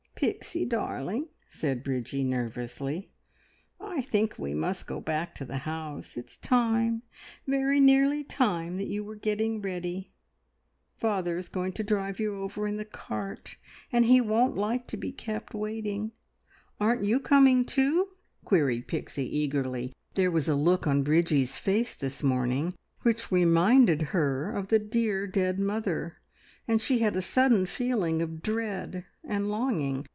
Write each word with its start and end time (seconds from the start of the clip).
"Pixie 0.15 0.65
darling," 0.65 1.29
said 1.49 1.83
Bridgie 1.83 2.23
nervously, 2.23 3.09
"I 3.79 4.03
think 4.03 4.37
we 4.37 4.53
must 4.53 4.85
go 4.85 5.01
back 5.01 5.33
to 5.33 5.45
the 5.45 5.57
house. 5.65 6.15
It's 6.15 6.37
time 6.37 7.01
very 7.47 7.79
nearly 7.79 8.23
time 8.23 8.77
that 8.77 8.85
you 8.85 9.03
were 9.03 9.15
getting 9.15 9.63
ready. 9.63 10.11
Father 10.95 11.39
is 11.39 11.49
going 11.49 11.73
to 11.73 11.83
drive 11.83 12.19
you 12.19 12.35
over 12.35 12.67
in 12.67 12.77
the 12.77 12.85
cart, 12.85 13.55
and 13.91 14.05
he 14.05 14.21
won't 14.21 14.55
like 14.55 14.85
to 14.89 14.97
be 14.97 15.11
kept 15.11 15.55
waiting." 15.55 16.11
"Aren't 16.79 17.03
you 17.03 17.19
coming 17.19 17.65
too?" 17.65 18.09
queried 18.45 18.87
Pixie 18.87 19.35
eagerly. 19.39 19.91
There 20.13 20.29
was 20.29 20.47
a 20.47 20.53
look 20.53 20.85
on 20.85 21.01
Bridgie's 21.01 21.57
face 21.57 21.95
this 21.95 22.21
morning 22.21 22.75
which 23.01 23.31
reminded 23.31 24.01
her 24.13 24.51
of 24.55 24.67
the 24.67 24.77
dear 24.77 25.25
dead 25.25 25.57
mother, 25.57 26.17
and 26.67 26.79
she 26.79 26.99
had 26.99 27.15
a 27.15 27.23
sudden 27.23 27.65
feeling 27.65 28.21
of 28.21 28.43
dread 28.43 29.03
and 29.23 29.49
longing. 29.49 30.05